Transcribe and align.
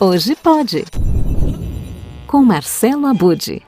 Hoje 0.00 0.36
pode. 0.36 0.84
Com 2.24 2.44
Marcelo 2.44 3.06
Abude. 3.06 3.62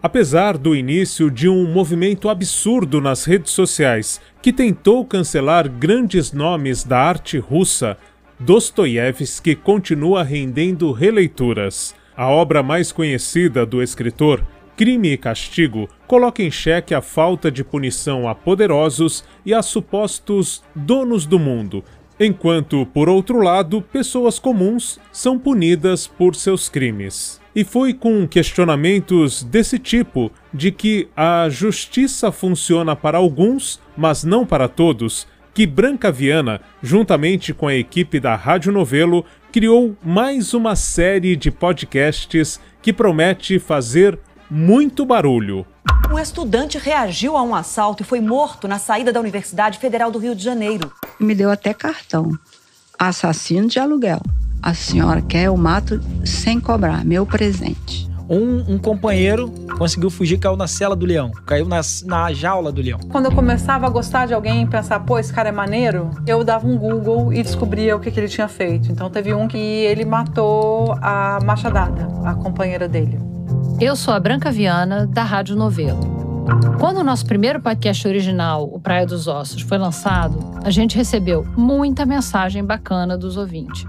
Apesar 0.00 0.56
do 0.56 0.72
início 0.72 1.28
de 1.32 1.48
um 1.48 1.66
movimento 1.66 2.28
absurdo 2.28 3.00
nas 3.00 3.24
redes 3.24 3.50
sociais 3.50 4.20
que 4.40 4.52
tentou 4.52 5.04
cancelar 5.04 5.68
grandes 5.68 6.30
nomes 6.30 6.84
da 6.84 7.00
arte 7.00 7.38
russa, 7.38 7.98
Dostoiévski 8.38 9.56
continua 9.56 10.22
rendendo 10.22 10.92
releituras. 10.92 11.92
A 12.16 12.28
obra 12.28 12.62
mais 12.62 12.92
conhecida 12.92 13.66
do 13.66 13.82
escritor, 13.82 14.46
Crime 14.76 15.10
e 15.10 15.16
Castigo, 15.16 15.88
coloca 16.06 16.40
em 16.40 16.52
xeque 16.52 16.94
a 16.94 17.02
falta 17.02 17.50
de 17.50 17.64
punição 17.64 18.28
a 18.28 18.34
poderosos 18.34 19.24
e 19.44 19.52
a 19.52 19.60
supostos 19.60 20.62
donos 20.72 21.26
do 21.26 21.36
mundo, 21.36 21.82
enquanto, 22.18 22.86
por 22.86 23.08
outro 23.08 23.40
lado, 23.40 23.82
pessoas 23.82 24.38
comuns 24.38 24.98
são 25.12 25.38
punidas 25.38 26.06
por 26.06 26.34
seus 26.34 26.68
crimes. 26.68 27.40
E 27.54 27.64
foi 27.64 27.94
com 27.94 28.26
questionamentos 28.28 29.42
desse 29.42 29.78
tipo, 29.78 30.30
de 30.52 30.70
que 30.70 31.08
a 31.16 31.48
justiça 31.48 32.30
funciona 32.30 32.94
para 32.94 33.18
alguns, 33.18 33.80
mas 33.96 34.24
não 34.24 34.44
para 34.44 34.68
todos, 34.68 35.26
que 35.54 35.66
Branca 35.66 36.12
Viana, 36.12 36.60
juntamente 36.82 37.54
com 37.54 37.66
a 37.66 37.74
equipe 37.74 38.20
da 38.20 38.36
Rádio 38.36 38.70
Novelo, 38.70 39.24
criou 39.50 39.96
mais 40.04 40.52
uma 40.52 40.76
série 40.76 41.34
de 41.34 41.50
podcasts 41.50 42.60
que 42.82 42.92
promete 42.92 43.58
fazer 43.58 44.18
muito 44.50 45.06
barulho. 45.06 45.66
Um 46.12 46.18
estudante 46.18 46.76
reagiu 46.76 47.36
a 47.36 47.42
um 47.42 47.54
assalto 47.54 48.02
e 48.02 48.06
foi 48.06 48.20
morto 48.20 48.68
na 48.68 48.78
saída 48.78 49.10
da 49.10 49.18
Universidade 49.18 49.78
Federal 49.78 50.10
do 50.10 50.18
Rio 50.18 50.34
de 50.34 50.44
Janeiro. 50.44 50.92
Me 51.18 51.34
deu 51.34 51.50
até 51.50 51.72
cartão. 51.72 52.32
Assassino 52.98 53.68
de 53.68 53.78
aluguel. 53.78 54.20
A 54.62 54.74
senhora 54.74 55.22
quer, 55.22 55.44
eu 55.44 55.56
mato 55.56 56.00
sem 56.24 56.58
cobrar. 56.60 57.04
Meu 57.04 57.24
presente. 57.24 58.06
Um, 58.28 58.74
um, 58.74 58.78
companheiro 58.78 59.48
conseguiu 59.78 60.10
fugir, 60.10 60.36
caiu 60.36 60.56
na 60.56 60.66
cela 60.66 60.96
do 60.96 61.06
leão, 61.06 61.30
caiu 61.46 61.64
na, 61.68 61.80
na 62.04 62.32
jaula 62.32 62.72
do 62.72 62.82
leão. 62.82 62.98
Quando 63.08 63.26
eu 63.26 63.32
começava 63.32 63.86
a 63.86 63.88
gostar 63.88 64.26
de 64.26 64.34
alguém 64.34 64.64
e 64.64 64.66
pensar, 64.66 64.98
pô, 64.98 65.16
esse 65.16 65.32
cara 65.32 65.50
é 65.50 65.52
maneiro, 65.52 66.10
eu 66.26 66.42
dava 66.42 66.66
um 66.66 66.76
Google 66.76 67.32
e 67.32 67.40
descobria 67.40 67.94
o 67.94 68.00
que, 68.00 68.10
que 68.10 68.18
ele 68.18 68.28
tinha 68.28 68.48
feito. 68.48 68.90
Então 68.90 69.08
teve 69.08 69.32
um 69.32 69.46
que 69.46 69.56
ele 69.56 70.04
matou 70.04 70.96
a 71.00 71.38
machadada, 71.44 72.08
a 72.24 72.34
companheira 72.34 72.88
dele. 72.88 73.16
Eu 73.80 73.94
sou 73.94 74.12
a 74.12 74.18
Branca 74.18 74.50
Viana, 74.50 75.06
da 75.06 75.22
Rádio 75.22 75.54
Novelo. 75.54 76.15
Quando 76.78 76.98
o 76.98 77.04
nosso 77.04 77.26
primeiro 77.26 77.60
podcast 77.60 78.06
original, 78.06 78.68
o 78.72 78.78
Praia 78.78 79.04
dos 79.04 79.26
Ossos, 79.26 79.62
foi 79.62 79.78
lançado, 79.78 80.38
a 80.62 80.70
gente 80.70 80.96
recebeu 80.96 81.44
muita 81.56 82.06
mensagem 82.06 82.64
bacana 82.64 83.18
dos 83.18 83.36
ouvintes. 83.36 83.84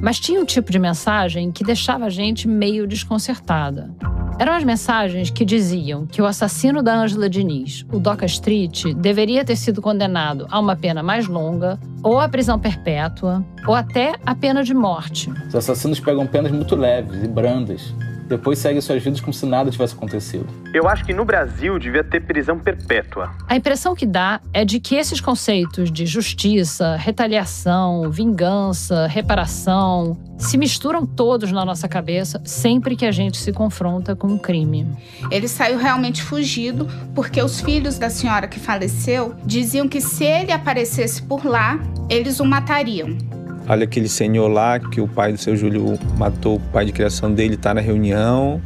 Mas 0.00 0.18
tinha 0.18 0.40
um 0.40 0.44
tipo 0.44 0.72
de 0.72 0.78
mensagem 0.78 1.52
que 1.52 1.62
deixava 1.62 2.06
a 2.06 2.10
gente 2.10 2.48
meio 2.48 2.86
desconcertada. 2.86 3.90
Eram 4.38 4.54
as 4.54 4.64
mensagens 4.64 5.28
que 5.28 5.44
diziam 5.44 6.06
que 6.06 6.22
o 6.22 6.24
assassino 6.24 6.82
da 6.82 6.94
Ângela 6.94 7.28
Diniz, 7.28 7.84
o 7.92 7.98
Doca 7.98 8.24
Street, 8.24 8.94
deveria 8.94 9.44
ter 9.44 9.56
sido 9.56 9.82
condenado 9.82 10.46
a 10.50 10.58
uma 10.58 10.74
pena 10.74 11.02
mais 11.02 11.26
longa, 11.26 11.78
ou 12.02 12.18
a 12.18 12.28
prisão 12.28 12.58
perpétua, 12.58 13.44
ou 13.66 13.74
até 13.74 14.14
a 14.24 14.34
pena 14.34 14.64
de 14.64 14.72
morte. 14.72 15.30
Os 15.46 15.54
assassinos 15.54 16.00
pegam 16.00 16.26
penas 16.26 16.50
muito 16.50 16.74
leves 16.74 17.22
e 17.22 17.28
brandas 17.28 17.92
depois 18.30 18.60
seguem 18.60 18.80
suas 18.80 19.02
vidas 19.02 19.20
como 19.20 19.34
se 19.34 19.44
nada 19.44 19.70
tivesse 19.70 19.92
acontecido. 19.94 20.46
Eu 20.72 20.88
acho 20.88 21.04
que 21.04 21.12
no 21.12 21.24
Brasil 21.24 21.78
devia 21.80 22.04
ter 22.04 22.20
prisão 22.20 22.58
perpétua. 22.58 23.34
A 23.48 23.56
impressão 23.56 23.92
que 23.94 24.06
dá 24.06 24.40
é 24.52 24.64
de 24.64 24.78
que 24.78 24.94
esses 24.94 25.20
conceitos 25.20 25.90
de 25.90 26.06
justiça, 26.06 26.94
retaliação, 26.94 28.08
vingança, 28.08 29.08
reparação 29.08 30.16
se 30.38 30.56
misturam 30.56 31.04
todos 31.04 31.50
na 31.50 31.64
nossa 31.64 31.88
cabeça 31.88 32.40
sempre 32.44 32.94
que 32.94 33.04
a 33.04 33.10
gente 33.10 33.36
se 33.36 33.52
confronta 33.52 34.14
com 34.14 34.28
um 34.28 34.38
crime. 34.38 34.86
Ele 35.30 35.48
saiu 35.48 35.76
realmente 35.76 36.22
fugido 36.22 36.88
porque 37.14 37.42
os 37.42 37.60
filhos 37.60 37.98
da 37.98 38.08
senhora 38.08 38.46
que 38.46 38.60
faleceu 38.60 39.34
diziam 39.44 39.88
que 39.88 40.00
se 40.00 40.24
ele 40.24 40.52
aparecesse 40.52 41.20
por 41.22 41.44
lá, 41.44 41.78
eles 42.08 42.38
o 42.38 42.44
matariam. 42.44 43.39
Olha 43.68 43.84
aquele 43.84 44.08
senhor 44.08 44.48
lá 44.48 44.78
que 44.78 45.00
o 45.00 45.06
pai 45.06 45.32
do 45.32 45.38
seu 45.38 45.56
Júlio 45.56 45.98
matou 46.18 46.56
o 46.56 46.60
pai 46.60 46.84
de 46.84 46.92
criação 46.92 47.32
dele, 47.32 47.54
está 47.54 47.72
na 47.72 47.80
reunião. 47.80 48.60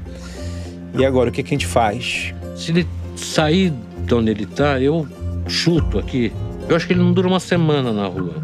E 0.97 1.05
agora, 1.05 1.29
o 1.29 1.33
que, 1.33 1.43
que 1.43 1.55
a 1.55 1.57
gente 1.59 1.67
faz? 1.67 2.33
Se 2.57 2.71
ele 2.71 2.87
sair 3.17 3.73
de 4.07 4.15
onde 4.15 4.31
ele 4.31 4.45
está, 4.45 4.81
eu 4.81 5.07
chuto 5.47 5.99
aqui. 5.99 6.33
Eu 6.69 6.77
acho 6.77 6.87
que 6.87 6.93
ele 6.93 7.01
não 7.01 7.13
dura 7.13 7.29
uma 7.29 7.41
semana 7.41 7.93
na 7.93 8.07
rua. 8.07 8.35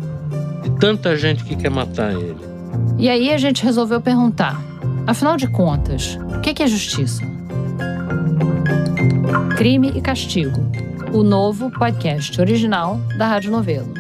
De 0.63 0.71
tanta 0.79 1.17
gente 1.17 1.45
que 1.45 1.57
quer 1.57 1.71
matar 1.71 2.13
ele. 2.13 2.37
E 2.99 3.09
aí 3.09 3.33
a 3.33 3.39
gente 3.39 3.65
resolveu 3.65 4.01
perguntar: 4.01 4.61
afinal 5.07 5.37
de 5.37 5.49
contas, 5.49 6.19
o 6.37 6.41
que 6.41 6.63
é 6.63 6.67
justiça? 6.67 7.23
Crime 9.57 9.93
e 9.95 10.01
Castigo, 10.01 10.61
o 11.13 11.23
novo 11.23 11.71
podcast 11.71 12.41
original 12.41 12.99
da 13.17 13.27
Rádio 13.27 13.51
Novelo. 13.51 14.00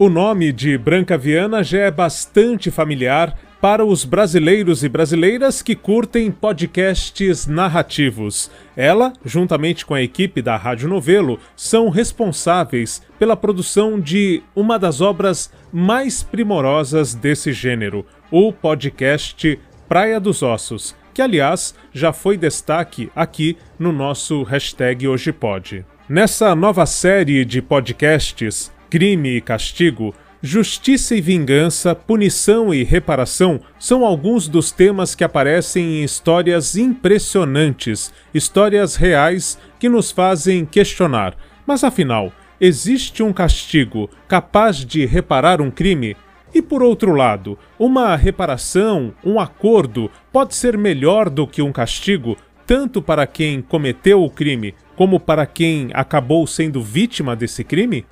O 0.00 0.08
nome 0.08 0.50
de 0.50 0.78
Branca 0.78 1.18
Viana 1.18 1.62
já 1.62 1.80
é 1.80 1.90
bastante 1.90 2.70
familiar 2.70 3.36
para 3.60 3.84
os 3.84 4.02
brasileiros 4.02 4.82
e 4.82 4.88
brasileiras 4.88 5.60
que 5.60 5.76
curtem 5.76 6.30
podcasts 6.30 7.46
narrativos. 7.46 8.50
Ela, 8.74 9.12
juntamente 9.22 9.84
com 9.84 9.92
a 9.92 10.00
equipe 10.00 10.40
da 10.40 10.56
Rádio 10.56 10.88
Novelo, 10.88 11.38
são 11.54 11.90
responsáveis 11.90 13.02
pela 13.18 13.36
produção 13.36 14.00
de 14.00 14.42
uma 14.56 14.78
das 14.78 15.02
obras 15.02 15.52
mais 15.70 16.22
primorosas 16.22 17.14
desse 17.14 17.52
gênero, 17.52 18.06
o 18.30 18.54
podcast 18.54 19.60
Praia 19.86 20.18
dos 20.18 20.42
Ossos, 20.42 20.96
que 21.12 21.20
aliás 21.20 21.74
já 21.92 22.10
foi 22.10 22.38
destaque 22.38 23.12
aqui 23.14 23.54
no 23.78 23.92
nosso 23.92 24.44
hashtag 24.44 25.06
Hoje 25.06 25.30
Pode. 25.30 25.84
Nessa 26.08 26.54
nova 26.54 26.86
série 26.86 27.44
de 27.44 27.60
podcasts, 27.60 28.72
crime 28.90 29.36
e 29.36 29.40
castigo, 29.40 30.12
justiça 30.42 31.14
e 31.14 31.20
vingança, 31.20 31.94
punição 31.94 32.74
e 32.74 32.82
reparação 32.82 33.60
são 33.78 34.04
alguns 34.04 34.48
dos 34.48 34.72
temas 34.72 35.14
que 35.14 35.22
aparecem 35.22 36.00
em 36.00 36.04
histórias 36.04 36.76
impressionantes, 36.76 38.12
histórias 38.34 38.96
reais 38.96 39.56
que 39.78 39.88
nos 39.88 40.10
fazem 40.10 40.66
questionar. 40.66 41.36
Mas 41.64 41.84
afinal, 41.84 42.32
existe 42.60 43.22
um 43.22 43.32
castigo 43.32 44.10
capaz 44.26 44.84
de 44.84 45.06
reparar 45.06 45.60
um 45.60 45.70
crime? 45.70 46.16
E 46.52 46.60
por 46.60 46.82
outro 46.82 47.12
lado, 47.12 47.56
uma 47.78 48.16
reparação, 48.16 49.14
um 49.24 49.38
acordo, 49.38 50.10
pode 50.32 50.56
ser 50.56 50.76
melhor 50.76 51.30
do 51.30 51.46
que 51.46 51.62
um 51.62 51.70
castigo, 51.70 52.36
tanto 52.66 53.00
para 53.00 53.24
quem 53.24 53.62
cometeu 53.62 54.24
o 54.24 54.30
crime 54.30 54.74
como 54.96 55.20
para 55.20 55.46
quem 55.46 55.90
acabou 55.94 56.46
sendo 56.46 56.82
vítima 56.82 57.34
desse 57.36 57.64
crime? 57.64 58.04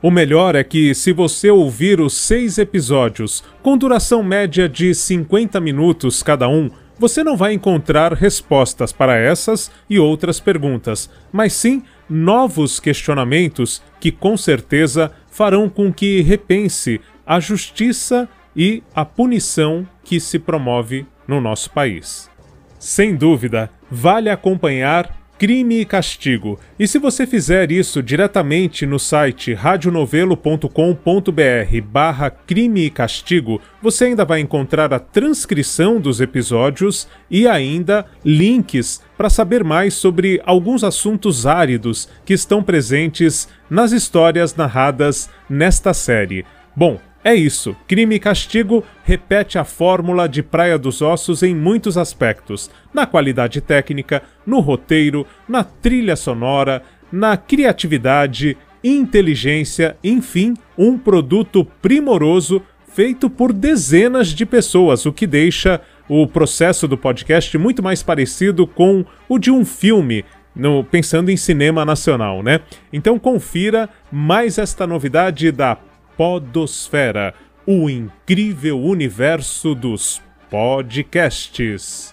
O 0.00 0.12
melhor 0.12 0.54
é 0.54 0.62
que, 0.62 0.94
se 0.94 1.12
você 1.12 1.50
ouvir 1.50 2.00
os 2.00 2.16
seis 2.16 2.56
episódios, 2.56 3.42
com 3.62 3.76
duração 3.76 4.22
média 4.22 4.68
de 4.68 4.94
50 4.94 5.60
minutos 5.60 6.22
cada 6.22 6.48
um, 6.48 6.70
você 6.96 7.24
não 7.24 7.36
vai 7.36 7.52
encontrar 7.52 8.12
respostas 8.12 8.92
para 8.92 9.16
essas 9.16 9.72
e 9.90 9.98
outras 9.98 10.38
perguntas, 10.38 11.10
mas 11.32 11.52
sim 11.52 11.82
novos 12.08 12.78
questionamentos 12.78 13.82
que 14.00 14.12
com 14.12 14.36
certeza 14.36 15.10
farão 15.30 15.68
com 15.68 15.92
que 15.92 16.20
repense 16.22 17.00
a 17.26 17.40
justiça 17.40 18.28
e 18.54 18.84
a 18.94 19.04
punição 19.04 19.86
que 20.04 20.20
se 20.20 20.38
promove 20.38 21.06
no 21.26 21.40
nosso 21.40 21.70
país. 21.70 22.30
Sem 22.78 23.16
dúvida, 23.16 23.68
vale 23.90 24.30
acompanhar 24.30 25.17
Crime 25.38 25.80
e 25.80 25.84
Castigo. 25.84 26.58
E 26.76 26.88
se 26.88 26.98
você 26.98 27.24
fizer 27.24 27.70
isso 27.70 28.02
diretamente 28.02 28.84
no 28.84 28.98
site 28.98 29.54
radionovelo.com.br 29.54 31.80
barra 31.84 32.28
Crime 32.28 32.86
e 32.86 32.90
Castigo, 32.90 33.60
você 33.80 34.06
ainda 34.06 34.24
vai 34.24 34.40
encontrar 34.40 34.92
a 34.92 34.98
transcrição 34.98 36.00
dos 36.00 36.20
episódios 36.20 37.06
e 37.30 37.46
ainda 37.46 38.04
links 38.24 39.00
para 39.16 39.30
saber 39.30 39.62
mais 39.62 39.94
sobre 39.94 40.42
alguns 40.44 40.82
assuntos 40.82 41.46
áridos 41.46 42.08
que 42.24 42.34
estão 42.34 42.60
presentes 42.60 43.48
nas 43.70 43.92
histórias 43.92 44.56
narradas 44.56 45.30
nesta 45.48 45.94
série. 45.94 46.44
Bom, 46.74 46.98
é 47.28 47.34
isso. 47.34 47.76
Crime 47.86 48.14
e 48.14 48.18
Castigo 48.18 48.82
repete 49.04 49.58
a 49.58 49.64
fórmula 49.64 50.26
de 50.26 50.42
Praia 50.42 50.78
dos 50.78 51.02
Ossos 51.02 51.42
em 51.42 51.54
muitos 51.54 51.98
aspectos: 51.98 52.70
na 52.92 53.04
qualidade 53.04 53.60
técnica, 53.60 54.22
no 54.46 54.60
roteiro, 54.60 55.26
na 55.46 55.62
trilha 55.62 56.16
sonora, 56.16 56.82
na 57.12 57.36
criatividade, 57.36 58.56
inteligência, 58.82 59.94
enfim, 60.02 60.54
um 60.76 60.96
produto 60.96 61.66
primoroso 61.82 62.62
feito 62.94 63.28
por 63.28 63.52
dezenas 63.52 64.28
de 64.28 64.46
pessoas, 64.46 65.04
o 65.04 65.12
que 65.12 65.26
deixa 65.26 65.82
o 66.08 66.26
processo 66.26 66.88
do 66.88 66.96
podcast 66.96 67.56
muito 67.58 67.82
mais 67.82 68.02
parecido 68.02 68.66
com 68.66 69.04
o 69.28 69.38
de 69.38 69.50
um 69.50 69.66
filme 69.66 70.24
no, 70.56 70.82
pensando 70.82 71.30
em 71.30 71.36
cinema 71.36 71.84
nacional, 71.84 72.42
né? 72.42 72.60
Então 72.92 73.18
confira 73.18 73.88
mais 74.10 74.56
esta 74.56 74.86
novidade 74.86 75.52
da 75.52 75.76
Podosfera, 76.18 77.32
o 77.64 77.88
incrível 77.88 78.76
universo 78.80 79.72
dos 79.72 80.20
podcasts. 80.50 82.12